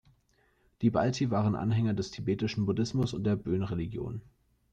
Die 0.81 0.89
Balti 0.89 1.29
waren 1.29 1.53
Anhänger 1.55 1.93
des 1.93 2.09
Tibetischen 2.09 2.65
Buddhismus 2.65 3.13
und 3.13 3.23
der 3.23 3.35
Bön-Religion. 3.35 4.23